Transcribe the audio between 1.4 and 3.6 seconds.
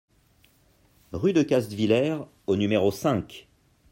Castviller au numéro cinq